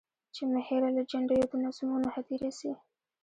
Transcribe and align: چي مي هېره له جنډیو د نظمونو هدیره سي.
چي 0.33 0.41
مي 0.51 0.61
هېره 0.67 0.89
له 0.97 1.03
جنډیو 1.11 1.49
د 1.51 1.53
نظمونو 1.65 2.07
هدیره 2.15 2.49
سي. 2.59 2.71